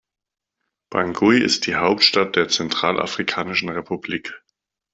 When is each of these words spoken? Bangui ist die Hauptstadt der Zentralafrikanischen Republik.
Bangui 0.89 1.37
ist 1.39 1.67
die 1.67 1.75
Hauptstadt 1.75 2.35
der 2.35 2.47
Zentralafrikanischen 2.49 3.69
Republik. 3.69 4.33